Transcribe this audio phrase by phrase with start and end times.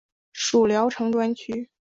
[0.33, 1.69] 属聊城专区。